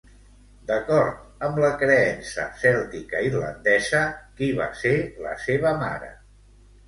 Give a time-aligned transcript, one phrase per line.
[0.69, 4.01] D'acord amb la creença cèltica irlandesa,
[4.39, 4.95] qui va ser
[5.27, 6.11] la seva mare?